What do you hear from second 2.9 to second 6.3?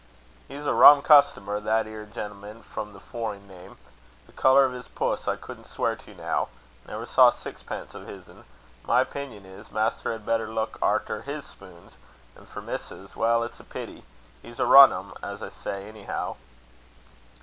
the foring name. The colour of his puss I couldn't swear to